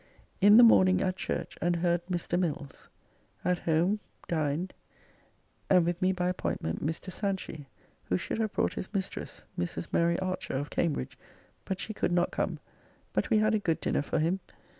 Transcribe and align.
In 0.41 0.57
the 0.57 0.63
morning 0.63 0.99
at 1.01 1.15
church 1.15 1.55
and 1.61 1.75
heard 1.75 2.03
Mr. 2.07 2.39
Mills. 2.39 2.89
At 3.45 3.59
home 3.59 3.99
dined 4.27 4.73
and 5.69 5.85
with 5.85 6.01
me 6.01 6.11
by 6.11 6.27
appointment 6.27 6.83
Mr. 6.83 7.11
Sanchy, 7.11 7.67
who 8.05 8.17
should 8.17 8.39
have 8.39 8.51
brought 8.53 8.73
his 8.73 8.91
mistress, 8.95 9.43
Mrs. 9.59 9.89
Mary 9.91 10.17
Archer, 10.19 10.55
of 10.55 10.71
Cambridge, 10.71 11.19
but 11.65 11.79
she 11.79 11.93
could 11.93 12.11
not 12.11 12.31
come, 12.31 12.57
but 13.13 13.29
we 13.29 13.37
had 13.37 13.53
a 13.53 13.59
good 13.59 13.79
dinner 13.79 14.01
for 14.01 14.17
him. 14.17 14.39